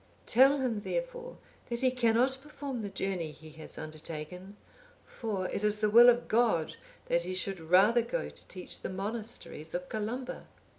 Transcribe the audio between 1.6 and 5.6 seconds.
that he cannot perform the journey he has undertaken; for